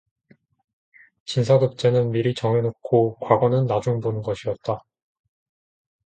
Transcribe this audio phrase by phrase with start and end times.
[1.25, 4.83] 진사 급제는 미리 정해놓고 과거는 나중 보는 것이었다.